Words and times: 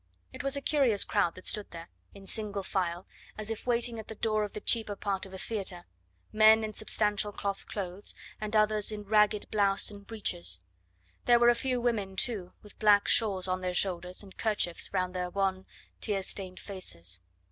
It 0.33 0.41
was 0.43 0.57
a 0.57 0.61
curious 0.61 1.03
crowd 1.03 1.35
that 1.35 1.45
stood 1.45 1.69
there, 1.69 1.87
in 2.15 2.25
single 2.25 2.63
file, 2.63 3.05
as 3.37 3.51
if 3.51 3.67
waiting 3.67 3.99
at 3.99 4.07
the 4.07 4.15
door 4.15 4.43
of 4.43 4.53
the 4.53 4.59
cheaper 4.59 4.95
part 4.95 5.27
of 5.27 5.33
a 5.35 5.37
theatre; 5.37 5.83
men 6.33 6.63
in 6.63 6.73
substantial 6.73 7.31
cloth 7.31 7.67
clothes, 7.67 8.15
and 8.41 8.55
others 8.55 8.91
in 8.91 9.03
ragged 9.03 9.51
blouse 9.51 9.91
and 9.91 10.07
breeches; 10.07 10.61
there 11.25 11.37
were 11.37 11.49
a 11.49 11.53
few 11.53 11.79
women, 11.79 12.15
too, 12.15 12.49
with 12.63 12.79
black 12.79 13.07
shawls 13.07 13.47
on 13.47 13.61
their 13.61 13.75
shoulders 13.75 14.23
and 14.23 14.39
kerchiefs 14.39 14.91
round 14.91 15.13
their 15.13 15.29
wan, 15.29 15.67
tear 16.01 16.23
stained 16.23 16.59
faces. 16.59 17.19